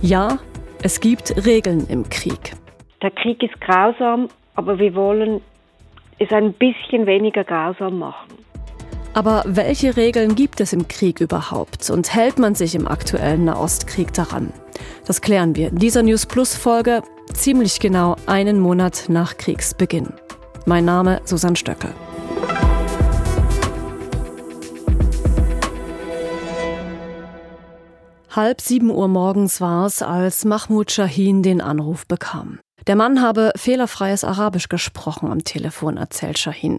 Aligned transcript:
Ja, 0.00 0.38
es 0.82 1.00
gibt 1.00 1.44
Regeln 1.44 1.86
im 1.88 2.08
Krieg. 2.08 2.52
Der 3.02 3.10
Krieg 3.10 3.42
ist 3.42 3.60
grausam, 3.60 4.28
aber 4.54 4.78
wir 4.78 4.94
wollen 4.94 5.40
es 6.20 6.30
ein 6.30 6.52
bisschen 6.52 7.06
weniger 7.06 7.42
grausam 7.42 7.98
machen. 7.98 8.28
Aber 9.14 9.42
welche 9.46 9.96
Regeln 9.96 10.36
gibt 10.36 10.60
es 10.60 10.72
im 10.72 10.86
Krieg 10.86 11.20
überhaupt 11.20 11.90
und 11.90 12.14
hält 12.14 12.38
man 12.38 12.54
sich 12.54 12.76
im 12.76 12.86
aktuellen 12.86 13.46
Nahostkrieg 13.46 14.12
daran? 14.12 14.52
Das 15.04 15.20
klären 15.20 15.56
wir 15.56 15.68
in 15.70 15.76
dieser 15.76 16.04
News 16.04 16.26
Plus 16.26 16.54
Folge 16.54 17.02
ziemlich 17.32 17.80
genau 17.80 18.14
einen 18.26 18.60
Monat 18.60 19.06
nach 19.08 19.36
Kriegsbeginn. 19.36 20.12
Mein 20.66 20.84
Name 20.84 21.20
Susanne 21.24 21.56
Stöckel. 21.56 21.90
Halb 28.38 28.60
sieben 28.60 28.90
Uhr 28.90 29.08
morgens 29.08 29.60
war 29.60 29.86
es, 29.86 30.00
als 30.00 30.44
Mahmoud 30.44 30.92
Shahin 30.92 31.42
den 31.42 31.60
Anruf 31.60 32.06
bekam. 32.06 32.60
Der 32.86 32.94
Mann 32.94 33.20
habe 33.20 33.50
fehlerfreies 33.56 34.22
Arabisch 34.22 34.68
gesprochen 34.68 35.32
am 35.32 35.42
Telefon, 35.42 35.96
erzählt 35.96 36.38
Shahin. 36.38 36.78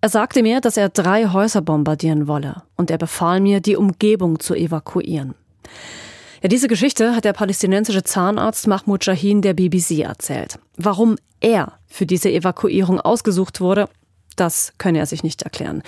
Er 0.00 0.10
sagte 0.10 0.44
mir, 0.44 0.60
dass 0.60 0.76
er 0.76 0.88
drei 0.88 1.26
Häuser 1.26 1.60
bombardieren 1.60 2.28
wolle 2.28 2.62
und 2.76 2.92
er 2.92 2.98
befahl 2.98 3.40
mir, 3.40 3.58
die 3.58 3.74
Umgebung 3.74 4.38
zu 4.38 4.54
evakuieren. 4.54 5.34
Ja, 6.40 6.48
diese 6.48 6.68
Geschichte 6.68 7.16
hat 7.16 7.24
der 7.24 7.32
palästinensische 7.32 8.04
Zahnarzt 8.04 8.68
Mahmoud 8.68 9.02
Shahin 9.02 9.42
der 9.42 9.54
BBC 9.54 10.02
erzählt. 10.04 10.60
Warum 10.76 11.16
er 11.40 11.80
für 11.88 12.06
diese 12.06 12.30
Evakuierung 12.30 13.00
ausgesucht 13.00 13.60
wurde, 13.60 13.88
das 14.36 14.72
könne 14.78 15.00
er 15.00 15.06
sich 15.06 15.24
nicht 15.24 15.42
erklären. 15.42 15.82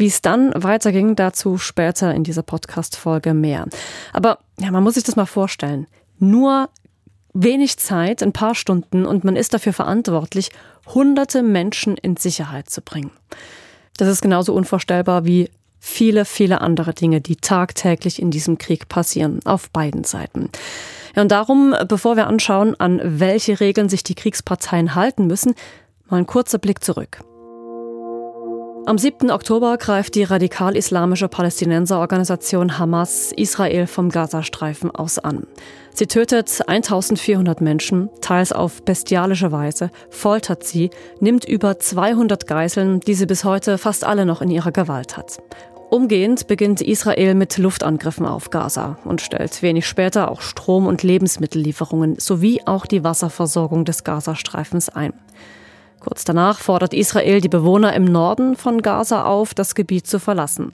Wie 0.00 0.06
es 0.06 0.22
dann 0.22 0.50
weiterging, 0.54 1.14
dazu 1.14 1.58
später 1.58 2.14
in 2.14 2.24
dieser 2.24 2.42
Podcast-Folge 2.42 3.34
mehr. 3.34 3.66
Aber 4.14 4.38
ja, 4.58 4.70
man 4.70 4.82
muss 4.82 4.94
sich 4.94 5.04
das 5.04 5.14
mal 5.14 5.26
vorstellen. 5.26 5.86
Nur 6.18 6.70
wenig 7.34 7.76
Zeit, 7.76 8.22
ein 8.22 8.32
paar 8.32 8.54
Stunden 8.54 9.04
und 9.04 9.24
man 9.24 9.36
ist 9.36 9.52
dafür 9.52 9.74
verantwortlich, 9.74 10.52
hunderte 10.86 11.42
Menschen 11.42 11.98
in 11.98 12.16
Sicherheit 12.16 12.70
zu 12.70 12.80
bringen. 12.80 13.10
Das 13.98 14.08
ist 14.08 14.22
genauso 14.22 14.54
unvorstellbar 14.54 15.26
wie 15.26 15.50
viele, 15.78 16.24
viele 16.24 16.62
andere 16.62 16.94
Dinge, 16.94 17.20
die 17.20 17.36
tagtäglich 17.36 18.22
in 18.22 18.30
diesem 18.30 18.56
Krieg 18.56 18.88
passieren, 18.88 19.40
auf 19.44 19.68
beiden 19.68 20.04
Seiten. 20.04 20.48
Ja, 21.14 21.20
und 21.20 21.30
darum, 21.30 21.74
bevor 21.86 22.16
wir 22.16 22.26
anschauen, 22.26 22.74
an 22.80 23.02
welche 23.04 23.60
Regeln 23.60 23.90
sich 23.90 24.02
die 24.02 24.14
Kriegsparteien 24.14 24.94
halten 24.94 25.26
müssen, 25.26 25.54
mal 26.08 26.16
ein 26.16 26.26
kurzer 26.26 26.56
Blick 26.56 26.82
zurück. 26.82 27.20
Am 28.86 28.96
7. 28.96 29.30
Oktober 29.30 29.76
greift 29.76 30.14
die 30.14 30.24
radikal-islamische 30.24 31.28
Palästinenserorganisation 31.28 32.78
Hamas 32.78 33.30
Israel 33.36 33.86
vom 33.86 34.08
Gazastreifen 34.08 34.90
aus 34.90 35.18
an. 35.18 35.46
Sie 35.92 36.06
tötet 36.06 36.66
1400 36.66 37.60
Menschen, 37.60 38.08
teils 38.22 38.52
auf 38.52 38.82
bestialische 38.82 39.52
Weise, 39.52 39.90
foltert 40.08 40.64
sie, 40.64 40.90
nimmt 41.20 41.44
über 41.44 41.78
200 41.78 42.46
Geiseln, 42.46 43.00
die 43.00 43.14
sie 43.14 43.26
bis 43.26 43.44
heute 43.44 43.76
fast 43.76 44.04
alle 44.04 44.24
noch 44.24 44.40
in 44.40 44.50
ihrer 44.50 44.72
Gewalt 44.72 45.16
hat. 45.16 45.38
Umgehend 45.90 46.46
beginnt 46.46 46.80
Israel 46.80 47.34
mit 47.34 47.58
Luftangriffen 47.58 48.24
auf 48.24 48.50
Gaza 48.50 48.98
und 49.04 49.20
stellt 49.20 49.60
wenig 49.60 49.86
später 49.86 50.30
auch 50.30 50.40
Strom- 50.40 50.86
und 50.86 51.02
Lebensmittellieferungen 51.02 52.18
sowie 52.18 52.62
auch 52.64 52.86
die 52.86 53.04
Wasserversorgung 53.04 53.84
des 53.84 54.04
Gazastreifens 54.04 54.88
ein. 54.88 55.12
Kurz 56.00 56.24
danach 56.24 56.58
fordert 56.58 56.94
Israel 56.94 57.40
die 57.40 57.48
Bewohner 57.48 57.94
im 57.94 58.04
Norden 58.04 58.56
von 58.56 58.82
Gaza 58.82 59.24
auf, 59.24 59.54
das 59.54 59.74
Gebiet 59.74 60.06
zu 60.06 60.18
verlassen. 60.18 60.72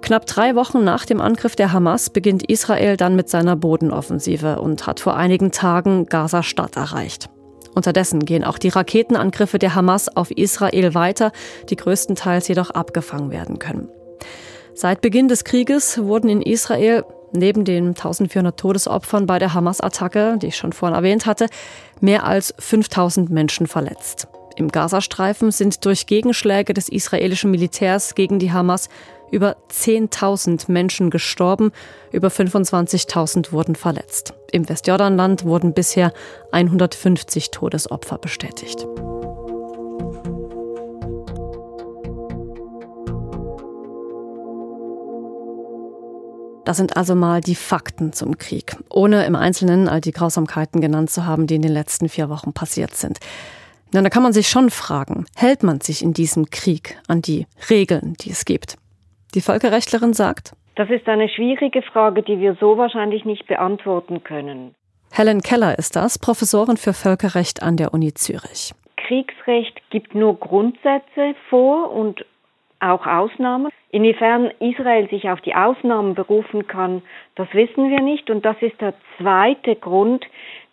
Knapp 0.00 0.26
drei 0.26 0.56
Wochen 0.56 0.82
nach 0.82 1.04
dem 1.04 1.20
Angriff 1.20 1.54
der 1.54 1.72
Hamas 1.72 2.10
beginnt 2.10 2.50
Israel 2.50 2.96
dann 2.96 3.14
mit 3.14 3.28
seiner 3.28 3.54
Bodenoffensive 3.54 4.60
und 4.60 4.86
hat 4.86 4.98
vor 4.98 5.16
einigen 5.16 5.52
Tagen 5.52 6.06
Gaza-Stadt 6.06 6.76
erreicht. 6.76 7.28
Unterdessen 7.74 8.24
gehen 8.24 8.42
auch 8.42 8.58
die 8.58 8.68
Raketenangriffe 8.68 9.58
der 9.58 9.74
Hamas 9.74 10.14
auf 10.14 10.30
Israel 10.30 10.94
weiter, 10.94 11.30
die 11.70 11.76
größtenteils 11.76 12.48
jedoch 12.48 12.70
abgefangen 12.70 13.30
werden 13.30 13.58
können. 13.58 13.88
Seit 14.74 15.02
Beginn 15.02 15.28
des 15.28 15.44
Krieges 15.44 16.02
wurden 16.02 16.28
in 16.28 16.42
Israel 16.42 17.04
neben 17.32 17.64
den 17.64 17.88
1400 17.88 18.58
Todesopfern 18.58 19.26
bei 19.26 19.38
der 19.38 19.54
Hamas-Attacke, 19.54 20.38
die 20.40 20.48
ich 20.48 20.56
schon 20.56 20.72
vorhin 20.72 20.96
erwähnt 20.96 21.26
hatte, 21.26 21.46
mehr 22.00 22.24
als 22.24 22.54
5000 22.58 23.30
Menschen 23.30 23.66
verletzt. 23.66 24.28
Im 24.56 24.68
Gazastreifen 24.68 25.50
sind 25.50 25.84
durch 25.84 26.06
Gegenschläge 26.06 26.74
des 26.74 26.88
israelischen 26.88 27.50
Militärs 27.50 28.14
gegen 28.14 28.38
die 28.38 28.52
Hamas 28.52 28.88
über 29.30 29.56
10.000 29.70 30.70
Menschen 30.70 31.10
gestorben, 31.10 31.72
über 32.12 32.28
25.000 32.28 33.50
wurden 33.50 33.74
verletzt. 33.74 34.34
Im 34.52 34.68
Westjordanland 34.68 35.44
wurden 35.44 35.72
bisher 35.72 36.12
150 36.52 37.50
Todesopfer 37.50 38.18
bestätigt. 38.18 38.86
Das 46.64 46.76
sind 46.76 46.96
also 46.96 47.14
mal 47.14 47.40
die 47.40 47.56
Fakten 47.56 48.12
zum 48.12 48.38
Krieg, 48.38 48.76
ohne 48.88 49.24
im 49.26 49.34
Einzelnen 49.34 49.88
all 49.88 50.00
die 50.00 50.12
Grausamkeiten 50.12 50.80
genannt 50.80 51.10
zu 51.10 51.26
haben, 51.26 51.46
die 51.46 51.56
in 51.56 51.62
den 51.62 51.72
letzten 51.72 52.08
vier 52.08 52.28
Wochen 52.28 52.52
passiert 52.52 52.94
sind. 52.94 53.18
Na, 53.92 54.00
da 54.00 54.08
kann 54.08 54.22
man 54.22 54.32
sich 54.32 54.48
schon 54.48 54.70
fragen, 54.70 55.26
hält 55.36 55.62
man 55.62 55.80
sich 55.80 56.02
in 56.02 56.12
diesem 56.12 56.50
Krieg 56.50 56.98
an 57.08 57.20
die 57.20 57.46
Regeln, 57.68 58.14
die 58.20 58.30
es 58.30 58.44
gibt? 58.44 58.76
Die 59.34 59.40
Völkerrechtlerin 59.40 60.14
sagt, 60.14 60.52
das 60.76 60.88
ist 60.88 61.06
eine 61.08 61.28
schwierige 61.28 61.82
Frage, 61.82 62.22
die 62.22 62.38
wir 62.38 62.56
so 62.58 62.78
wahrscheinlich 62.78 63.24
nicht 63.24 63.46
beantworten 63.46 64.24
können. 64.24 64.74
Helen 65.10 65.42
Keller 65.42 65.78
ist 65.78 65.96
das, 65.96 66.18
Professorin 66.18 66.78
für 66.78 66.94
Völkerrecht 66.94 67.62
an 67.62 67.76
der 67.76 67.92
Uni 67.92 68.14
Zürich. 68.14 68.72
Kriegsrecht 68.96 69.78
gibt 69.90 70.14
nur 70.14 70.38
Grundsätze 70.38 71.34
vor 71.50 71.90
und 71.90 72.24
auch 72.80 73.06
Ausnahmen. 73.06 73.70
Inwiefern 73.94 74.50
Israel 74.58 75.06
sich 75.10 75.28
auf 75.28 75.42
die 75.42 75.54
Ausnahmen 75.54 76.14
berufen 76.14 76.66
kann, 76.66 77.02
das 77.34 77.46
wissen 77.52 77.90
wir 77.90 78.00
nicht. 78.00 78.30
Und 78.30 78.42
das 78.42 78.56
ist 78.62 78.80
der 78.80 78.94
zweite 79.18 79.76
Grund. 79.76 80.24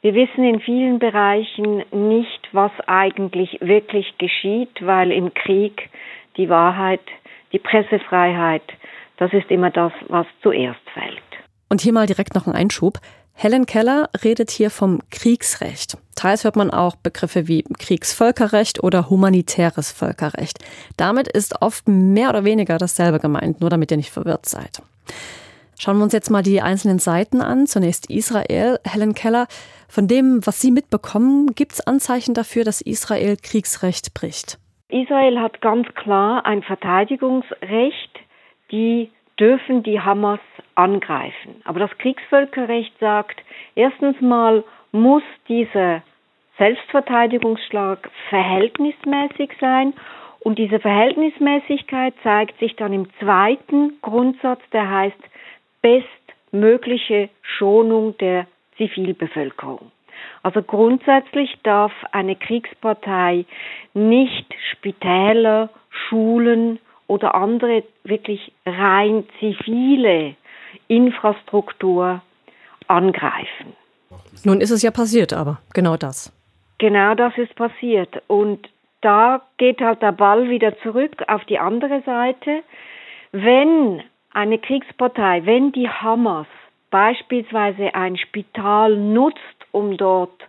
Wir 0.01 0.13
wissen 0.13 0.45
in 0.45 0.61
vielen 0.61 0.99
Bereichen 0.99 1.83
nicht, 1.91 2.47
was 2.53 2.71
eigentlich 2.87 3.57
wirklich 3.59 4.17
geschieht, 4.17 4.71
weil 4.79 5.11
im 5.11 5.33
Krieg 5.33 5.89
die 6.37 6.47
Wahrheit, 6.47 7.01
die 7.51 7.59
Pressefreiheit, 7.59 8.63
das 9.17 9.33
ist 9.33 9.51
immer 9.51 9.69
das, 9.69 9.91
was 10.07 10.25
zuerst 10.41 10.89
fällt. 10.93 11.21
Und 11.67 11.81
hier 11.81 11.91
mal 11.91 12.07
direkt 12.07 12.35
noch 12.35 12.47
ein 12.47 12.55
Einschub. 12.55 12.99
Helen 13.41 13.65
Keller 13.65 14.09
redet 14.21 14.51
hier 14.51 14.69
vom 14.69 14.99
Kriegsrecht. 15.11 15.97
Teils 16.13 16.43
hört 16.43 16.57
man 16.57 16.71
auch 16.71 16.97
Begriffe 16.97 17.47
wie 17.47 17.63
Kriegsvölkerrecht 17.63 18.83
oder 18.83 19.09
humanitäres 19.09 19.93
Völkerrecht. 19.93 20.59
Damit 20.97 21.29
ist 21.29 21.61
oft 21.61 21.87
mehr 21.87 22.31
oder 22.31 22.43
weniger 22.43 22.77
dasselbe 22.77 23.17
gemeint, 23.17 23.61
nur 23.61 23.69
damit 23.69 23.91
ihr 23.91 23.97
nicht 23.97 24.11
verwirrt 24.11 24.45
seid. 24.45 24.81
Schauen 25.79 25.99
wir 25.99 26.03
uns 26.03 26.11
jetzt 26.11 26.29
mal 26.29 26.43
die 26.43 26.59
einzelnen 26.59 26.99
Seiten 26.99 27.39
an. 27.39 27.65
Zunächst 27.65 28.09
Israel. 28.09 28.77
Helen 28.83 29.13
Keller, 29.13 29.47
von 29.87 30.09
dem, 30.09 30.45
was 30.45 30.59
Sie 30.59 30.71
mitbekommen, 30.71 31.55
gibt 31.55 31.71
es 31.71 31.87
Anzeichen 31.87 32.33
dafür, 32.33 32.65
dass 32.65 32.81
Israel 32.81 33.37
Kriegsrecht 33.41 34.13
bricht? 34.13 34.59
Israel 34.89 35.39
hat 35.39 35.61
ganz 35.61 35.87
klar 35.95 36.45
ein 36.45 36.61
Verteidigungsrecht. 36.61 38.19
Die 38.69 39.09
dürfen 39.39 39.83
die 39.83 39.99
Hamas 39.99 40.39
angreifen. 40.75 41.61
Aber 41.65 41.79
das 41.79 41.97
Kriegsvölkerrecht 41.97 42.97
sagt, 42.99 43.41
erstens 43.75 44.19
mal 44.21 44.63
muss 44.91 45.23
dieser 45.47 46.01
Selbstverteidigungsschlag 46.57 48.09
verhältnismäßig 48.29 49.51
sein 49.59 49.93
und 50.41 50.57
diese 50.57 50.79
Verhältnismäßigkeit 50.79 52.13
zeigt 52.23 52.59
sich 52.59 52.75
dann 52.75 52.93
im 52.93 53.07
zweiten 53.19 53.99
Grundsatz, 54.01 54.61
der 54.71 54.89
heißt 54.89 55.17
bestmögliche 55.81 57.29
Schonung 57.41 58.17
der 58.17 58.47
Zivilbevölkerung. 58.77 59.91
Also 60.43 60.61
grundsätzlich 60.61 61.57
darf 61.63 61.93
eine 62.11 62.35
Kriegspartei 62.35 63.45
nicht 63.93 64.53
Spitäler, 64.71 65.69
Schulen 65.89 66.79
oder 67.09 67.33
andere 67.33 67.83
wirklich 68.03 68.53
rein 68.65 69.25
zivile 69.39 70.35
Infrastruktur 70.87 72.21
angreifen. 72.87 73.73
Nun 74.43 74.61
ist 74.61 74.71
es 74.71 74.83
ja 74.83 74.91
passiert, 74.91 75.33
aber 75.33 75.59
genau 75.73 75.97
das. 75.97 76.31
Genau 76.77 77.15
das 77.15 77.35
ist 77.37 77.55
passiert. 77.55 78.21
Und 78.27 78.69
da 79.01 79.41
geht 79.57 79.81
halt 79.81 80.01
der 80.01 80.11
Ball 80.11 80.49
wieder 80.49 80.77
zurück 80.79 81.23
auf 81.27 81.43
die 81.45 81.57
andere 81.57 82.01
Seite. 82.05 82.61
Wenn 83.31 84.03
eine 84.31 84.59
Kriegspartei, 84.59 85.45
wenn 85.45 85.71
die 85.71 85.89
Hamas 85.89 86.47
beispielsweise 86.91 87.95
ein 87.95 88.17
Spital 88.17 88.95
nutzt, 88.95 89.39
um 89.71 89.97
dort 89.97 90.47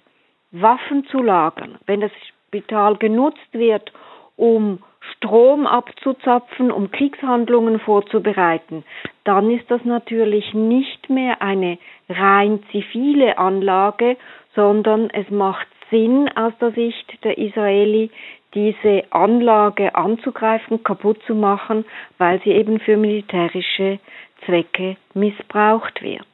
Waffen 0.50 1.06
zu 1.06 1.22
lagern, 1.22 1.78
wenn 1.86 2.02
das 2.02 2.12
Spital 2.48 2.96
genutzt 2.96 3.52
wird, 3.52 3.92
um 4.36 4.82
Strom 5.16 5.66
abzuzapfen, 5.66 6.70
um 6.70 6.90
Kriegshandlungen 6.90 7.80
vorzubereiten, 7.80 8.84
dann 9.24 9.50
ist 9.50 9.70
das 9.70 9.84
natürlich 9.84 10.54
nicht 10.54 11.10
mehr 11.10 11.42
eine 11.42 11.78
rein 12.08 12.62
zivile 12.70 13.38
Anlage, 13.38 14.16
sondern 14.54 15.10
es 15.10 15.28
macht 15.30 15.66
Sinn 15.90 16.28
aus 16.36 16.52
der 16.60 16.72
Sicht 16.72 17.24
der 17.24 17.38
Israeli, 17.38 18.10
diese 18.54 19.04
Anlage 19.10 19.94
anzugreifen, 19.94 20.82
kaputt 20.82 21.20
zu 21.26 21.34
machen, 21.34 21.84
weil 22.18 22.40
sie 22.42 22.50
eben 22.50 22.80
für 22.80 22.96
militärische 22.96 24.00
Zwecke 24.44 24.96
missbraucht 25.14 26.02
wird. 26.02 26.24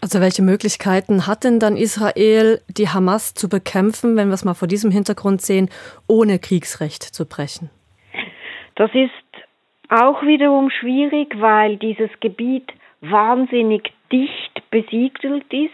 Also 0.00 0.20
welche 0.20 0.42
Möglichkeiten 0.42 1.26
hat 1.26 1.44
denn 1.44 1.60
dann 1.60 1.76
Israel, 1.76 2.60
die 2.68 2.88
Hamas 2.88 3.34
zu 3.34 3.48
bekämpfen, 3.48 4.16
wenn 4.16 4.28
wir 4.28 4.34
es 4.34 4.44
mal 4.44 4.54
vor 4.54 4.68
diesem 4.68 4.90
Hintergrund 4.90 5.42
sehen, 5.42 5.68
ohne 6.08 6.38
Kriegsrecht 6.38 7.02
zu 7.02 7.26
brechen? 7.26 7.70
Das 8.74 8.90
ist 8.94 9.10
auch 9.88 10.22
wiederum 10.22 10.70
schwierig, 10.70 11.34
weil 11.40 11.76
dieses 11.76 12.10
Gebiet 12.20 12.72
wahnsinnig 13.00 13.92
dicht 14.10 14.70
besiedelt 14.70 15.52
ist, 15.52 15.70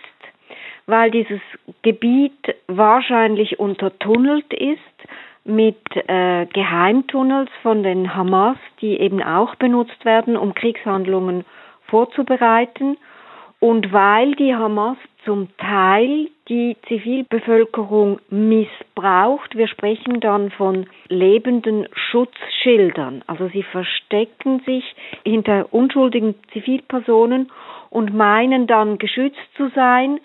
weil 0.86 1.10
dieses 1.10 1.40
Gebiet 1.82 2.56
wahrscheinlich 2.66 3.58
untertunnelt 3.58 4.52
ist 4.52 4.80
mit 5.44 5.78
äh, 6.08 6.46
Geheimtunnels 6.46 7.50
von 7.62 7.82
den 7.82 8.14
Hamas, 8.14 8.56
die 8.80 8.98
eben 8.98 9.22
auch 9.22 9.54
benutzt 9.54 10.04
werden, 10.04 10.36
um 10.36 10.54
Kriegshandlungen 10.54 11.44
vorzubereiten 11.86 12.96
und 13.60 13.92
weil 13.92 14.34
die 14.36 14.54
Hamas 14.54 14.96
zum 15.24 15.48
Teil 15.58 16.28
die 16.48 16.76
Zivilbevölkerung 16.86 18.20
missbraucht, 18.30 19.56
wir 19.56 19.66
sprechen 19.66 20.20
dann 20.20 20.50
von 20.50 20.86
lebenden 21.08 21.88
Schutzschildern. 21.92 23.22
Also 23.26 23.48
sie 23.48 23.64
verstecken 23.64 24.60
sich 24.60 24.84
hinter 25.24 25.72
unschuldigen 25.72 26.36
Zivilpersonen 26.52 27.50
und 27.90 28.14
meinen 28.14 28.66
dann 28.66 28.98
geschützt 28.98 29.38
zu 29.56 29.70
sein, 29.74 30.20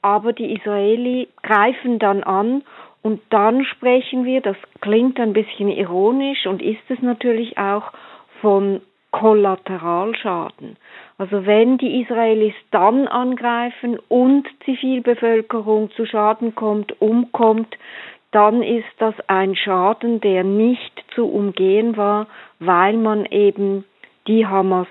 aber 0.00 0.32
die 0.32 0.54
Israeli 0.54 1.28
greifen 1.42 1.98
dann 1.98 2.22
an 2.22 2.62
und 3.02 3.20
dann 3.30 3.64
sprechen 3.64 4.24
wir, 4.24 4.40
das 4.40 4.56
klingt 4.80 5.20
ein 5.20 5.32
bisschen 5.34 5.68
ironisch 5.68 6.46
und 6.46 6.62
ist 6.62 6.82
es 6.88 7.00
natürlich 7.00 7.58
auch, 7.58 7.92
von 8.40 8.80
Kollateralschaden. 9.10 10.76
Also 11.18 11.46
wenn 11.46 11.78
die 11.78 12.00
Israelis 12.00 12.54
dann 12.70 13.08
angreifen 13.08 13.98
und 14.08 14.46
Zivilbevölkerung 14.64 15.90
zu 15.90 16.06
Schaden 16.06 16.54
kommt, 16.54 17.00
umkommt, 17.02 17.76
dann 18.30 18.62
ist 18.62 18.86
das 18.98 19.14
ein 19.26 19.56
Schaden, 19.56 20.20
der 20.20 20.44
nicht 20.44 20.92
zu 21.14 21.26
umgehen 21.26 21.96
war, 21.96 22.28
weil 22.60 22.96
man 22.96 23.24
eben 23.26 23.84
die 24.28 24.46
Hamas 24.46 24.86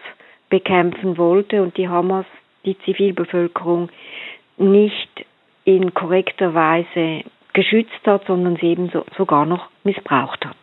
bekämpfen 0.50 1.18
wollte 1.18 1.62
und 1.62 1.78
die 1.78 1.88
Hamas 1.88 2.26
die 2.66 2.78
Zivilbevölkerung 2.80 3.90
nicht 4.58 5.26
in 5.64 5.94
korrekter 5.94 6.54
Weise 6.54 7.24
geschützt 7.54 8.06
hat, 8.06 8.26
sondern 8.26 8.58
sie 8.58 8.68
eben 8.68 8.90
so, 8.90 9.06
sogar 9.18 9.46
noch 9.46 9.70
missbraucht 9.84 10.46
hat. 10.46 10.58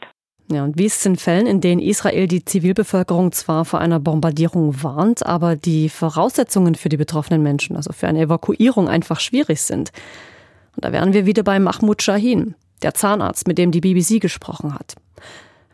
Ja, 0.54 0.62
und 0.62 0.78
wie 0.78 0.84
ist 0.84 1.00
es 1.00 1.06
in 1.06 1.16
Fällen, 1.16 1.48
in 1.48 1.60
denen 1.60 1.80
Israel 1.80 2.28
die 2.28 2.44
Zivilbevölkerung 2.44 3.32
zwar 3.32 3.64
vor 3.64 3.80
einer 3.80 3.98
Bombardierung 3.98 4.84
warnt, 4.84 5.26
aber 5.26 5.56
die 5.56 5.88
Voraussetzungen 5.88 6.76
für 6.76 6.88
die 6.88 6.96
betroffenen 6.96 7.42
Menschen, 7.42 7.74
also 7.74 7.92
für 7.92 8.06
eine 8.06 8.20
Evakuierung, 8.20 8.88
einfach 8.88 9.18
schwierig 9.18 9.60
sind? 9.62 9.90
Und 10.76 10.84
da 10.84 10.92
wären 10.92 11.12
wir 11.12 11.26
wieder 11.26 11.42
bei 11.42 11.58
Mahmoud 11.58 12.02
Shahin, 12.02 12.54
der 12.82 12.94
Zahnarzt, 12.94 13.48
mit 13.48 13.58
dem 13.58 13.72
die 13.72 13.80
BBC 13.80 14.20
gesprochen 14.20 14.74
hat. 14.74 14.94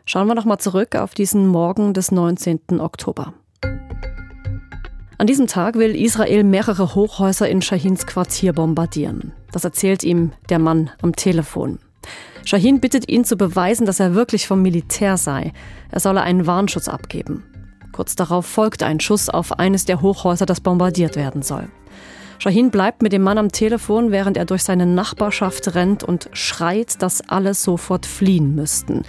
Schauen 0.05 0.25
wir 0.25 0.33
noch 0.33 0.45
mal 0.45 0.57
zurück 0.57 0.95
auf 0.95 1.13
diesen 1.13 1.45
Morgen 1.45 1.93
des 1.93 2.11
19. 2.11 2.79
Oktober. 2.79 3.35
An 5.19 5.27
diesem 5.27 5.45
Tag 5.45 5.75
will 5.75 5.95
Israel 5.95 6.43
mehrere 6.43 6.95
Hochhäuser 6.95 7.47
in 7.47 7.61
Shahins 7.61 8.07
Quartier 8.07 8.53
bombardieren. 8.53 9.33
Das 9.51 9.63
erzählt 9.63 10.03
ihm 10.03 10.31
der 10.49 10.57
Mann 10.57 10.89
am 11.03 11.15
Telefon. 11.15 11.77
Shahin 12.45 12.79
bittet 12.79 13.09
ihn 13.09 13.23
zu 13.23 13.37
beweisen, 13.37 13.85
dass 13.85 13.99
er 13.99 14.15
wirklich 14.15 14.47
vom 14.47 14.61
Militär 14.61 15.17
sei. 15.17 15.53
Er 15.91 15.99
solle 15.99 16.21
einen 16.21 16.47
Warnschutz 16.47 16.87
abgeben. 16.87 17.43
Kurz 17.91 18.15
darauf 18.15 18.45
folgt 18.45 18.83
ein 18.83 18.99
Schuss 18.99 19.29
auf 19.29 19.59
eines 19.59 19.85
der 19.85 20.01
Hochhäuser, 20.01 20.45
das 20.45 20.61
bombardiert 20.61 21.15
werden 21.15 21.41
soll. 21.41 21.67
Shahin 22.39 22.71
bleibt 22.71 23.03
mit 23.03 23.13
dem 23.13 23.21
Mann 23.21 23.37
am 23.37 23.51
Telefon, 23.51 24.11
während 24.11 24.35
er 24.35 24.45
durch 24.45 24.63
seine 24.63 24.87
Nachbarschaft 24.87 25.75
rennt 25.75 26.03
und 26.03 26.29
schreit, 26.33 27.01
dass 27.01 27.21
alle 27.29 27.53
sofort 27.53 28.07
fliehen 28.07 28.55
müssten. 28.55 29.03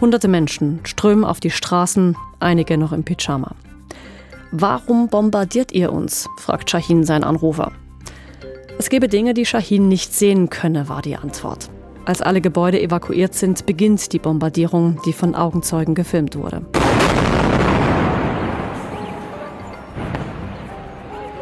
Hunderte 0.00 0.28
Menschen 0.28 0.80
strömen 0.84 1.24
auf 1.24 1.40
die 1.40 1.50
Straßen, 1.50 2.16
einige 2.40 2.78
noch 2.78 2.92
im 2.92 3.04
Pyjama. 3.04 3.54
Warum 4.52 5.08
bombardiert 5.08 5.72
ihr 5.72 5.92
uns? 5.92 6.28
fragt 6.38 6.70
Shahin 6.70 7.04
seinen 7.04 7.24
Anrufer. 7.24 7.72
Es 8.78 8.88
gebe 8.88 9.08
Dinge, 9.08 9.34
die 9.34 9.46
Shahin 9.46 9.88
nicht 9.88 10.14
sehen 10.14 10.48
könne, 10.48 10.88
war 10.88 11.02
die 11.02 11.16
Antwort. 11.16 11.68
Als 12.06 12.22
alle 12.22 12.40
Gebäude 12.40 12.80
evakuiert 12.80 13.34
sind, 13.34 13.66
beginnt 13.66 14.12
die 14.12 14.20
Bombardierung, 14.20 15.00
die 15.04 15.12
von 15.12 15.34
Augenzeugen 15.34 15.96
gefilmt 15.96 16.36
wurde. 16.36 16.62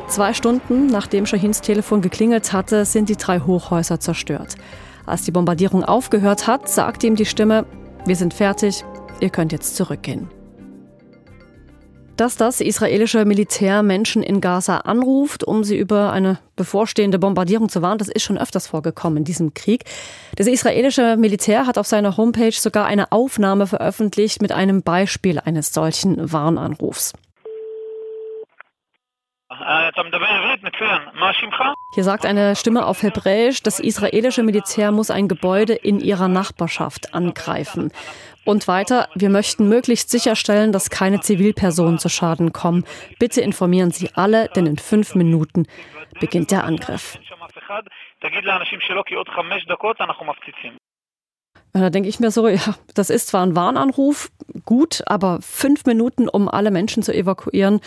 Zwei 0.08 0.32
Stunden 0.32 0.86
nachdem 0.86 1.26
Shahins 1.26 1.60
Telefon 1.60 2.00
geklingelt 2.00 2.54
hatte, 2.54 2.86
sind 2.86 3.10
die 3.10 3.16
drei 3.16 3.40
Hochhäuser 3.40 4.00
zerstört. 4.00 4.54
Als 5.04 5.22
die 5.22 5.32
Bombardierung 5.32 5.84
aufgehört 5.84 6.46
hat, 6.46 6.66
sagt 6.68 7.04
ihm 7.04 7.14
die 7.14 7.26
Stimme, 7.26 7.66
wir 8.06 8.16
sind 8.16 8.32
fertig, 8.32 8.84
ihr 9.20 9.28
könnt 9.28 9.52
jetzt 9.52 9.76
zurückgehen. 9.76 10.30
Dass 12.16 12.36
das 12.36 12.60
israelische 12.60 13.24
Militär 13.24 13.82
Menschen 13.82 14.22
in 14.22 14.40
Gaza 14.40 14.78
anruft, 14.78 15.42
um 15.42 15.64
sie 15.64 15.76
über 15.76 16.12
eine 16.12 16.38
bevorstehende 16.54 17.18
Bombardierung 17.18 17.68
zu 17.68 17.82
warnen, 17.82 17.98
das 17.98 18.08
ist 18.08 18.22
schon 18.22 18.38
öfters 18.38 18.68
vorgekommen 18.68 19.18
in 19.18 19.24
diesem 19.24 19.52
Krieg. 19.52 19.84
Das 20.36 20.46
israelische 20.46 21.16
Militär 21.16 21.66
hat 21.66 21.76
auf 21.76 21.88
seiner 21.88 22.16
Homepage 22.16 22.52
sogar 22.52 22.86
eine 22.86 23.10
Aufnahme 23.10 23.66
veröffentlicht 23.66 24.42
mit 24.42 24.52
einem 24.52 24.82
Beispiel 24.82 25.40
eines 25.40 25.74
solchen 25.74 26.32
Warnanrufs. 26.32 27.14
Hier 31.94 32.04
sagt 32.04 32.26
eine 32.26 32.56
Stimme 32.56 32.86
auf 32.86 33.02
Hebräisch, 33.02 33.62
das 33.62 33.80
israelische 33.80 34.42
Militär 34.42 34.90
muss 34.90 35.10
ein 35.10 35.28
Gebäude 35.28 35.74
in 35.74 36.00
ihrer 36.00 36.28
Nachbarschaft 36.28 37.14
angreifen. 37.14 37.92
Und 38.44 38.68
weiter, 38.68 39.08
wir 39.14 39.30
möchten 39.30 39.68
möglichst 39.68 40.10
sicherstellen, 40.10 40.72
dass 40.72 40.90
keine 40.90 41.20
Zivilpersonen 41.20 41.98
zu 41.98 42.08
Schaden 42.08 42.52
kommen. 42.52 42.84
Bitte 43.18 43.40
informieren 43.40 43.90
Sie 43.90 44.10
alle, 44.14 44.48
denn 44.48 44.66
in 44.66 44.76
fünf 44.76 45.14
Minuten 45.14 45.66
beginnt 46.20 46.50
der 46.50 46.64
Angriff. 46.64 47.18
Da 51.72 51.90
denke 51.90 52.08
ich 52.08 52.20
mir 52.20 52.30
so, 52.30 52.48
ja, 52.48 52.76
das 52.94 53.10
ist 53.10 53.28
zwar 53.28 53.44
ein 53.44 53.56
Warnanruf, 53.56 54.30
gut, 54.64 55.02
aber 55.06 55.40
fünf 55.42 55.84
Minuten, 55.86 56.28
um 56.28 56.48
alle 56.48 56.70
Menschen 56.70 57.02
zu 57.02 57.12
evakuieren, 57.12 57.80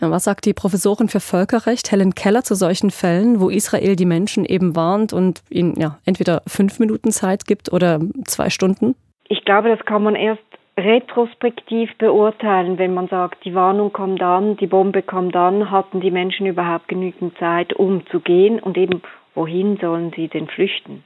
was 0.00 0.24
sagt 0.24 0.46
die 0.46 0.54
Professorin 0.54 1.08
für 1.08 1.20
Völkerrecht 1.20 1.90
Helen 1.90 2.14
Keller 2.14 2.42
zu 2.42 2.54
solchen 2.54 2.90
Fällen, 2.90 3.40
wo 3.40 3.48
Israel 3.48 3.96
die 3.96 4.06
Menschen 4.06 4.44
eben 4.44 4.76
warnt 4.76 5.12
und 5.12 5.42
ihnen 5.50 5.74
ja 5.78 5.98
entweder 6.04 6.42
fünf 6.46 6.78
Minuten 6.78 7.10
Zeit 7.10 7.46
gibt 7.46 7.72
oder 7.72 8.00
zwei 8.24 8.50
Stunden? 8.50 8.94
Ich 9.28 9.44
glaube, 9.44 9.68
das 9.68 9.84
kann 9.84 10.02
man 10.02 10.14
erst 10.14 10.42
retrospektiv 10.78 11.90
beurteilen, 11.98 12.78
wenn 12.78 12.94
man 12.94 13.08
sagt, 13.08 13.44
die 13.44 13.54
Warnung 13.54 13.92
kommt 13.92 14.22
an, 14.22 14.56
die 14.56 14.68
Bombe 14.68 15.02
kommt 15.02 15.34
an, 15.34 15.70
hatten 15.70 16.00
die 16.00 16.12
Menschen 16.12 16.46
überhaupt 16.46 16.88
genügend 16.88 17.36
Zeit, 17.38 17.72
um 17.72 18.06
zu 18.06 18.20
gehen 18.20 18.60
und 18.60 18.78
eben 18.78 19.02
wohin 19.34 19.76
sollen 19.80 20.12
sie 20.14 20.28
denn 20.28 20.46
flüchten? 20.46 21.04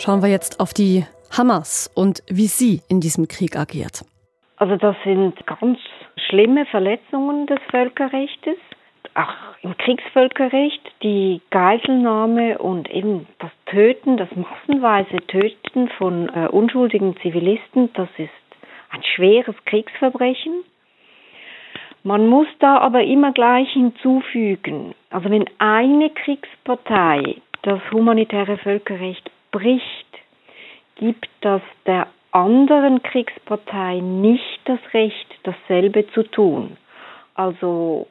Schauen 0.00 0.22
wir 0.22 0.30
jetzt 0.30 0.60
auf 0.60 0.72
die 0.72 1.04
Hamas 1.36 1.92
und 1.94 2.22
wie 2.26 2.46
sie 2.46 2.80
in 2.88 3.00
diesem 3.00 3.28
Krieg 3.28 3.54
agiert. 3.54 4.02
Also 4.56 4.76
das 4.76 4.96
sind 5.04 5.34
ganz 5.46 5.78
schlimme 6.26 6.64
Verletzungen 6.64 7.46
des 7.46 7.58
Völkerrechts, 7.70 8.48
auch 9.14 9.34
im 9.60 9.76
Kriegsvölkerrecht, 9.76 10.80
die 11.02 11.42
Geiselnahme 11.50 12.56
und 12.56 12.88
eben 12.88 13.26
das 13.40 13.50
Töten, 13.66 14.16
das 14.16 14.30
massenweise 14.34 15.18
Töten 15.26 15.90
von 15.98 16.30
äh, 16.30 16.48
unschuldigen 16.48 17.14
Zivilisten, 17.20 17.92
das 17.92 18.08
ist 18.16 18.30
ein 18.92 19.02
schweres 19.02 19.56
Kriegsverbrechen. 19.66 20.64
Man 22.04 22.26
muss 22.26 22.48
da 22.58 22.78
aber 22.78 23.02
immer 23.04 23.32
gleich 23.32 23.70
hinzufügen, 23.74 24.94
also 25.10 25.28
wenn 25.28 25.44
eine 25.58 26.08
Kriegspartei 26.08 27.36
das 27.60 27.80
humanitäre 27.92 28.56
Völkerrecht 28.56 29.30
bricht, 29.50 30.06
gibt 30.96 31.28
das 31.40 31.62
der 31.86 32.06
anderen 32.32 33.02
Kriegspartei 33.02 34.00
nicht 34.00 34.60
das 34.64 34.78
Recht, 34.92 35.26
dasselbe 35.42 36.06
zu 36.12 36.22
tun. 36.22 36.76
Also 37.34 38.06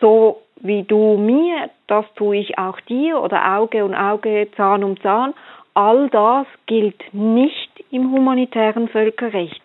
so 0.00 0.42
wie 0.56 0.82
du 0.82 1.16
mir, 1.18 1.70
das 1.86 2.06
tue 2.14 2.36
ich 2.36 2.58
auch 2.58 2.80
dir 2.80 3.20
oder 3.20 3.56
Auge 3.58 3.84
um 3.84 3.94
Auge, 3.94 4.48
Zahn 4.56 4.84
um 4.84 4.98
Zahn, 5.00 5.34
all 5.74 6.08
das 6.08 6.46
gilt 6.66 7.02
nicht 7.12 7.84
im 7.90 8.12
humanitären 8.12 8.88
Völkerrecht. 8.88 9.62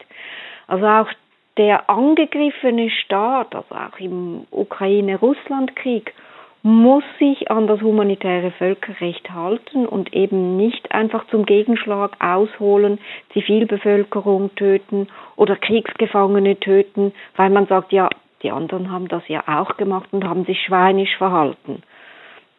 Also 0.68 0.86
auch 0.86 1.10
der 1.58 1.90
angegriffene 1.90 2.90
Staat, 2.90 3.54
also 3.56 3.76
auch 3.76 4.00
im 4.00 4.46
Ukraine-Russland-Krieg, 4.52 6.14
muss 6.62 7.04
sich 7.20 7.50
an 7.50 7.68
das 7.68 7.82
humanitäre 7.82 8.52
Völkerrecht 8.52 9.32
halten 9.32 9.86
und 9.86 10.14
eben 10.14 10.58
nicht 10.58 10.92
einfach 10.92 11.26
zum 11.28 11.46
Gegenschlag 11.46 12.18
ausholen, 12.20 13.00
Zivilbevölkerung 13.34 14.54
töten 14.56 15.08
oder 15.38 15.56
Kriegsgefangene 15.56 16.60
töten, 16.60 17.14
weil 17.38 17.50
man 17.50 17.68
sagt, 17.68 17.94
ja, 17.94 18.10
die 18.44 18.52
anderen 18.52 18.92
haben 18.92 19.08
das 19.08 19.28
ja 19.28 19.44
auch 19.48 19.78
gemacht 19.78 20.10
und 20.12 20.24
haben 20.24 20.46
sich 20.46 20.62
schweinisch 20.62 21.16
verhalten. 21.18 21.84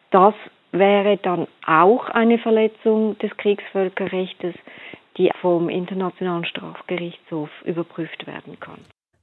Das 0.09 0.33
wäre 0.71 1.17
dann 1.17 1.47
auch 1.65 2.09
eine 2.09 2.37
Verletzung 2.37 3.17
des 3.19 3.35
Kriegsvölkerrechtes, 3.37 4.55
die 5.17 5.31
vom 5.41 5.69
Internationalen 5.69 6.45
Strafgerichtshof 6.45 7.49
überprüft 7.65 8.25
werden 8.25 8.59
kann. 8.59 8.79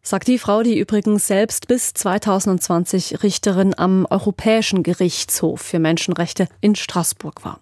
Sagt 0.08 0.26
die 0.26 0.38
Frau, 0.38 0.62
die 0.62 0.78
übrigens 0.78 1.26
selbst 1.26 1.68
bis 1.68 1.92
2020 1.92 3.22
Richterin 3.22 3.74
am 3.76 4.06
Europäischen 4.08 4.82
Gerichtshof 4.82 5.60
für 5.60 5.78
Menschenrechte 5.78 6.48
in 6.62 6.76
Straßburg 6.76 7.44
war. 7.44 7.58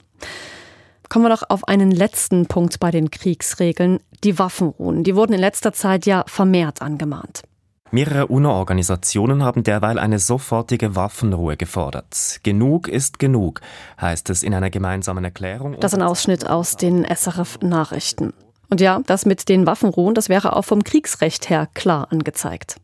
Kommen 1.09 1.25
wir 1.25 1.29
noch 1.29 1.43
auf 1.51 1.67
einen 1.67 1.91
letzten 1.91 2.47
Punkt 2.47 2.79
bei 2.79 2.93
den 2.93 3.11
Kriegsregeln, 3.11 3.99
die 4.23 4.39
Waffenruhen. 4.39 5.03
Die 5.03 5.17
wurden 5.17 5.33
in 5.33 5.41
letzter 5.41 5.73
Zeit 5.73 6.07
ja 6.07 6.23
vermehrt 6.29 6.83
angemahnt. 6.83 7.43
Mehrere 7.91 8.29
UNO-Organisationen 8.29 9.43
haben 9.43 9.65
derweil 9.65 9.99
eine 9.99 10.21
sofortige 10.21 10.95
Waffenruhe 10.95 11.57
gefordert. 11.57 12.39
Genug 12.45 12.87
ist 12.87 13.19
genug, 13.19 13.61
heißt 14.01 14.31
es 14.31 14.45
in 14.45 14.55
einer 14.55 14.71
gemeinsamen 14.71 15.25
Erklärung. 15.25 15.79
Das 15.81 15.93
ist 15.93 15.99
ein 15.99 16.07
Ausschnitt 16.07 16.49
aus 16.49 16.77
den 16.77 17.05
SRF-Nachrichten. 17.05 18.33
Und 18.71 18.81
ja, 18.81 19.01
das 19.07 19.27
mit 19.27 19.49
den 19.49 19.67
Waffenruhen, 19.67 20.15
das 20.15 20.29
wäre 20.29 20.57
auch 20.57 20.65
vom 20.65 20.83
Kriegsrecht 20.83 21.51
her 21.51 21.69
klar 21.75 22.09
angezeigt. 22.11 22.77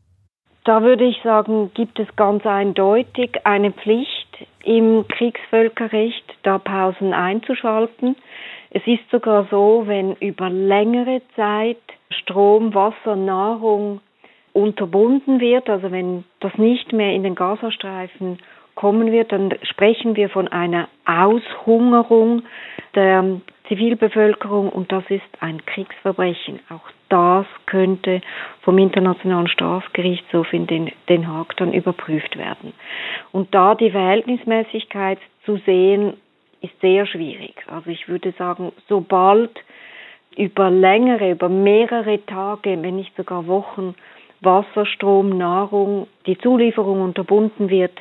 Da 0.65 0.83
würde 0.83 1.05
ich 1.05 1.21
sagen, 1.25 1.73
gibt 1.75 1.99
es 1.99 2.07
ganz 2.15 2.47
eindeutig 2.47 3.45
eine 3.45 3.73
Pflicht 3.73 4.47
im 4.65 5.07
Kriegsvölkerrecht, 5.09 6.25
da 6.45 6.59
Pausen 6.59 7.13
einzuschalten. 7.13 8.15
Es 8.71 8.83
ist 8.87 9.03
sogar 9.11 9.49
so, 9.51 9.83
wenn 9.87 10.15
über 10.17 10.49
längere 10.49 11.21
Zeit 11.35 11.83
Strom, 12.11 12.75
Wasser, 12.75 13.17
Nahrung 13.17 14.01
unterbunden 14.53 15.41
wird, 15.41 15.69
also 15.69 15.91
wenn 15.91 16.25
das 16.41 16.57
nicht 16.59 16.93
mehr 16.93 17.13
in 17.13 17.25
den 17.25 17.35
Gazastreifen 17.35 18.39
kommen 18.75 19.13
wird, 19.13 19.33
dann 19.33 19.55
sprechen 19.63 20.17
wir 20.17 20.29
von 20.29 20.49
einer 20.49 20.89
Aushungerung 21.05 22.43
der 22.95 23.41
Zivilbevölkerung 23.69 24.69
und 24.69 24.93
das 24.93 25.05
ist 25.09 25.23
ein 25.41 25.65
Kriegsverbrechen. 25.65 26.61
Auch 26.69 26.89
das 27.09 27.47
könnte 27.67 28.21
vom 28.63 28.79
Internationalen 28.79 29.49
Strafgerichtshof 29.49 30.53
in 30.53 30.67
Den, 30.67 30.93
Den 31.09 31.29
Haag 31.29 31.57
dann 31.57 31.73
überprüft 31.73 32.37
werden. 32.37 32.73
Und 33.33 33.55
da 33.55 33.75
die 33.75 33.91
Verhältnismäßigkeit 33.91 35.19
zu 35.45 35.57
sehen, 35.59 36.15
ist 36.61 36.81
sehr 36.81 37.07
schwierig. 37.07 37.55
Also 37.67 37.91
ich 37.91 38.09
würde 38.09 38.33
sagen, 38.33 38.73
sobald 38.89 39.51
über 40.37 40.71
längere, 40.71 41.33
über 41.33 41.49
mehrere 41.49 42.25
Tage, 42.27 42.83
wenn 42.83 42.97
nicht 42.97 43.15
sogar 43.17 43.47
Wochen 43.47 43.95
Wasser, 44.41 44.87
Strom, 44.87 45.37
Nahrung, 45.39 46.09
die 46.27 46.37
Zulieferung 46.39 47.01
unterbunden 47.01 47.71
wird, 47.71 47.93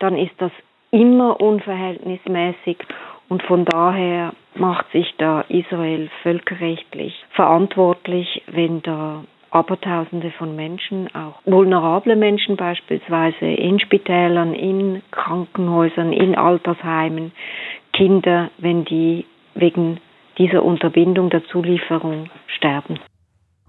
dann 0.00 0.16
ist 0.16 0.34
das 0.38 0.52
immer 0.90 1.40
unverhältnismäßig 1.40 2.78
und 3.28 3.42
von 3.44 3.64
daher 3.64 4.32
macht 4.56 4.90
sich 4.90 5.14
da 5.18 5.42
Israel 5.42 6.10
völkerrechtlich 6.22 7.14
verantwortlich, 7.30 8.42
wenn 8.48 8.82
da 8.82 9.24
Abertausende 9.52 10.30
von 10.32 10.54
Menschen, 10.54 11.08
auch 11.14 11.40
vulnerable 11.44 12.14
Menschen 12.14 12.56
beispielsweise 12.56 13.46
in 13.46 13.80
Spitälern, 13.80 14.54
in 14.54 15.02
Krankenhäusern, 15.10 16.12
in 16.12 16.36
Altersheimen, 16.36 17.32
Kinder, 17.92 18.50
wenn 18.58 18.84
die 18.84 19.26
wegen 19.54 19.98
dieser 20.38 20.62
Unterbindung 20.62 21.30
der 21.30 21.44
Zulieferung 21.46 22.30
sterben 22.46 23.00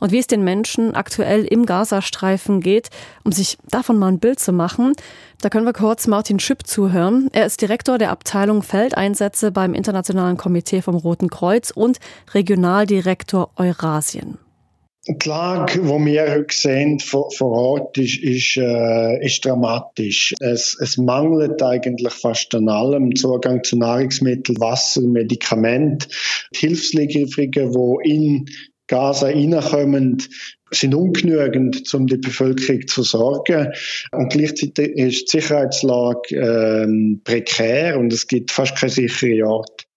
und 0.01 0.11
wie 0.11 0.19
es 0.19 0.27
den 0.27 0.43
Menschen 0.43 0.93
aktuell 0.93 1.45
im 1.45 1.65
Gazastreifen 1.65 2.59
geht, 2.59 2.89
um 3.23 3.31
sich 3.31 3.57
davon 3.69 3.97
mal 3.97 4.09
ein 4.09 4.19
Bild 4.19 4.39
zu 4.39 4.51
machen. 4.51 4.93
Da 5.39 5.49
können 5.49 5.65
wir 5.65 5.73
kurz 5.73 6.07
Martin 6.07 6.39
Schüpp 6.39 6.67
zuhören. 6.67 7.29
Er 7.31 7.45
ist 7.45 7.61
Direktor 7.61 7.97
der 7.97 8.11
Abteilung 8.11 8.63
Feldeinsätze 8.63 9.51
beim 9.51 9.73
Internationalen 9.73 10.35
Komitee 10.35 10.81
vom 10.81 10.95
Roten 10.95 11.29
Kreuz 11.29 11.71
und 11.71 11.99
Regionaldirektor 12.33 13.51
Eurasien. 13.55 14.37
Die 15.07 15.27
Lage, 15.27 15.81
die 15.81 15.87
wir 15.87 16.31
heute 16.31 16.55
sehen 16.55 16.99
vor, 16.99 17.31
Ort, 17.41 17.97
ist, 17.97 18.21
ist, 18.21 18.55
äh, 18.57 19.25
ist 19.25 19.43
dramatisch. 19.43 20.35
Es, 20.39 20.77
es 20.79 20.97
mangelt 20.97 21.63
eigentlich 21.63 22.13
fast 22.13 22.53
an 22.53 22.69
allem. 22.69 23.15
Zugang 23.15 23.63
zu 23.63 23.77
Nahrungsmitteln, 23.77 24.59
Wasser, 24.59 25.01
Medikament. 25.01 26.07
Hilfslieferungen, 26.53 27.71
die 28.03 28.11
in 28.11 28.45
Gaza 28.91 29.27
reinkommen, 29.27 30.21
sind 30.69 30.93
ungenügend, 30.93 31.93
um 31.93 32.07
die 32.07 32.17
Bevölkerung 32.17 32.85
zu 32.87 33.03
sorgen. 33.03 33.71
Und 34.11 34.33
gleichzeitig 34.33 34.97
ist 34.97 35.33
die 35.33 35.39
Sicherheitslage 35.39 36.35
ähm, 36.35 37.21
prekär 37.23 37.97
und 37.97 38.11
es 38.11 38.27
gibt 38.27 38.51
fast 38.51 38.75
keine 38.75 38.91
sichere 38.91 39.47
Ort. 39.47 39.87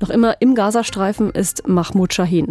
Noch 0.00 0.10
immer 0.10 0.40
im 0.40 0.54
Gazastreifen 0.54 1.30
ist 1.30 1.68
Mahmoud 1.68 2.14
Shahin. 2.14 2.46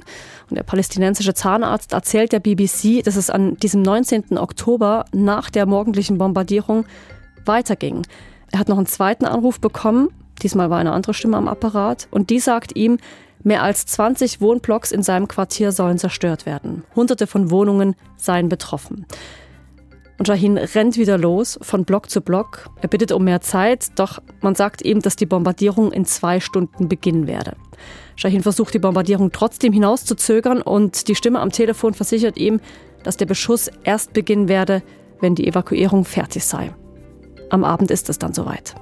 Und 0.50 0.56
der 0.56 0.64
palästinensische 0.64 1.34
Zahnarzt 1.34 1.94
erzählt 1.94 2.32
der 2.34 2.40
BBC, 2.40 3.04
dass 3.04 3.16
es 3.16 3.32
an 3.32 3.58
diesem 3.58 3.82
19. 3.82 4.38
Oktober 4.38 5.06
nach 5.12 5.50
der 5.50 5.66
morgendlichen 5.66 6.20
Bombardierung 6.20 6.86
weiterging. 7.46 8.04
Er 8.52 8.60
hat 8.60 8.70
noch 8.70 8.78
einen 8.78 8.86
zweiten 8.86 9.26
Anruf 9.26 9.60
bekommen, 9.60 10.10
Diesmal 10.44 10.70
war 10.70 10.78
eine 10.78 10.92
andere 10.92 11.14
Stimme 11.14 11.38
am 11.38 11.48
Apparat 11.48 12.08
und 12.12 12.30
die 12.30 12.40
sagt 12.40 12.76
ihm, 12.76 12.98
mehr 13.44 13.64
als 13.64 13.86
20 13.86 14.42
Wohnblocks 14.42 14.92
in 14.92 15.02
seinem 15.02 15.28
Quartier 15.28 15.72
sollen 15.72 15.98
zerstört 15.98 16.46
werden. 16.46 16.84
Hunderte 16.96 17.28
von 17.28 17.50
Wohnungen 17.50 17.96
seien 18.18 18.50
betroffen. 18.50 19.06
Und 20.20 20.28
Shahin 20.28 20.58
rennt 20.58 20.98
wieder 20.98 21.18
los, 21.18 21.58
von 21.62 21.86
Block 21.86 22.10
zu 22.10 22.22
Block. 22.22 22.70
Er 22.82 22.88
bittet 22.88 23.12
um 23.12 23.24
mehr 23.24 23.42
Zeit, 23.42 23.88
doch 23.96 24.22
man 24.42 24.56
sagt 24.56 24.84
ihm, 24.86 25.00
dass 25.00 25.16
die 25.16 25.26
Bombardierung 25.26 25.92
in 25.92 26.06
zwei 26.06 26.40
Stunden 26.40 26.88
beginnen 26.88 27.26
werde. 27.26 27.56
Shahin 28.16 28.44
versucht 28.44 28.74
die 28.74 28.80
Bombardierung 28.80 29.32
trotzdem 29.32 29.74
hinauszuzögern 29.74 30.62
und 30.62 31.08
die 31.08 31.16
Stimme 31.16 31.40
am 31.40 31.52
Telefon 31.52 31.94
versichert 31.94 32.38
ihm, 32.38 32.60
dass 33.04 33.18
der 33.18 33.26
Beschuss 33.26 33.72
erst 33.84 34.14
beginnen 34.14 34.48
werde, 34.48 34.84
wenn 35.20 35.36
die 35.36 35.48
Evakuierung 35.48 36.06
fertig 36.06 36.46
sei. 36.46 36.74
Am 37.50 37.64
Abend 37.64 37.92
ist 37.92 38.10
es 38.10 38.20
dann 38.20 38.34
soweit. 38.34 38.76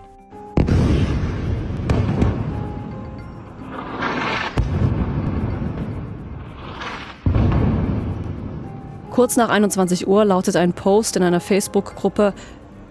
Kurz 9.12 9.36
nach 9.36 9.50
21 9.50 10.08
Uhr 10.08 10.24
lautet 10.24 10.56
ein 10.56 10.72
Post 10.72 11.18
in 11.18 11.24
einer 11.24 11.42
Facebook-Gruppe, 11.42 12.34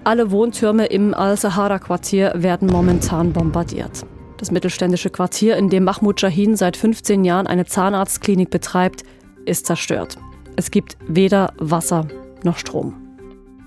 alle 0.04 0.30
Wohntürme 0.30 0.84
im 0.84 1.14
Al-Sahara-Quartier 1.14 2.34
werden 2.36 2.68
momentan 2.68 3.32
bombardiert. 3.32 4.04
Das 4.36 4.50
mittelständische 4.50 5.08
Quartier, 5.08 5.56
in 5.56 5.70
dem 5.70 5.84
Mahmoud 5.84 6.20
Shahin 6.20 6.56
seit 6.56 6.76
15 6.76 7.24
Jahren 7.24 7.46
eine 7.46 7.64
Zahnarztklinik 7.64 8.50
betreibt, 8.50 9.02
ist 9.46 9.64
zerstört. 9.64 10.18
Es 10.56 10.70
gibt 10.70 10.98
weder 11.08 11.54
Wasser 11.58 12.06
noch 12.42 12.58
Strom. 12.58 12.94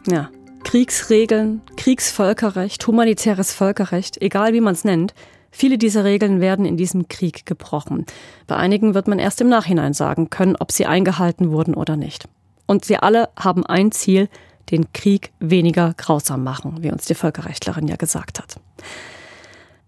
Ja, 0.08 0.30
Kriegsregeln, 0.64 1.62
Kriegsvölkerrecht, 1.76 2.86
humanitäres 2.86 3.52
Völkerrecht, 3.52 4.22
egal 4.22 4.54
wie 4.54 4.62
man 4.62 4.74
es 4.74 4.86
nennt, 4.86 5.16
viele 5.50 5.80
dieser 5.80 6.04
Regeln 6.04 6.40
werden 6.40 6.66
in 6.66 6.78
diesem 6.78 7.08
Krieg 7.08 7.48
gebrochen. 7.48 8.06
Bei 8.46 8.58
einigen 8.58 8.94
wird 8.94 9.08
man 9.08 9.18
erst 9.18 9.42
im 9.42 9.50
Nachhinein 9.50 9.94
sagen 9.94 10.30
können, 10.30 10.56
ob 10.60 10.72
sie 10.72 10.86
eingehalten 10.86 11.50
wurden 11.50 11.74
oder 11.74 11.96
nicht. 11.96 12.28
Und 12.66 12.86
sie 12.86 12.98
alle 12.98 13.30
haben 13.38 13.66
ein 13.66 13.92
Ziel, 13.92 14.30
den 14.72 14.92
Krieg 14.94 15.32
weniger 15.40 15.94
grausam 15.98 16.44
machen, 16.44 16.78
wie 16.82 16.92
uns 16.92 17.06
die 17.06 17.16
Völkerrechtlerin 17.16 17.88
ja 17.88 17.96
gesagt 17.96 18.40
hat. 18.40 18.56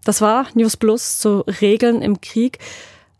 Das 0.04 0.20
war 0.20 0.46
News 0.54 0.76
Plus 0.76 1.18
zu 1.18 1.40
Regeln 1.60 2.02
im 2.02 2.20
Krieg. 2.20 2.58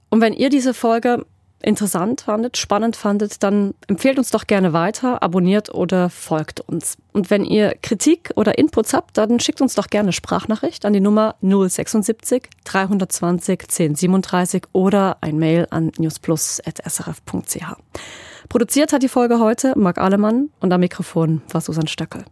Und 0.09 0.21
wenn 0.21 0.33
ihr 0.33 0.51
diese 0.51 0.73
Folge 0.75 1.27
interessant 1.63 2.21
fandet, 2.21 2.57
spannend 2.57 2.95
fandet, 2.97 3.43
dann 3.43 3.75
empfehlt 3.89 4.19
uns 4.19 4.31
doch 4.31 4.47
gerne 4.47 4.73
weiter, 4.73 5.23
abonniert 5.23 5.75
oder 5.75 6.11
folgt 6.11 6.61
uns. 6.61 6.97
Und 7.13 7.31
wenn 7.31 7.45
ihr 7.45 7.75
Kritik 7.83 8.31
oder 8.37 8.59
Inputs 8.59 8.93
habt, 8.93 9.19
dann 9.19 9.41
schickt 9.41 9.61
uns 9.61 9.75
doch 9.75 9.89
gerne 9.89 10.13
Sprachnachricht 10.13 10.85
an 10.85 10.93
die 10.93 11.01
Nummer 11.01 11.35
076 11.41 12.45
320 12.65 13.63
1037 13.63 14.63
oder 14.73 15.17
ein 15.23 15.39
Mail 15.39 15.67
an 15.71 15.91
newsplus.srf.ch. 15.99 17.65
Produziert 18.49 18.93
hat 18.93 19.03
die 19.03 19.09
Folge 19.09 19.41
heute 19.41 19.79
Marc 19.79 19.99
Alemann 19.99 20.51
und 20.61 20.73
am 20.73 20.81
Mikrofon 20.81 21.43
war 21.51 21.61
Susan 21.61 21.87
Stöckel. 21.87 22.25